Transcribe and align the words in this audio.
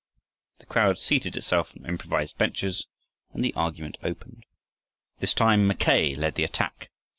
The 0.57 0.65
crowd 0.65 0.97
seated 0.97 1.37
itself 1.37 1.73
on 1.77 1.85
improvised 1.85 2.35
benches 2.35 2.87
and 3.33 3.45
the 3.45 3.53
argument 3.53 3.99
opened. 4.01 4.47
This 5.19 5.35
time 5.35 5.67
Mackay 5.67 6.15
led 6.15 6.33
the 6.33 6.43
attack. 6.43 6.89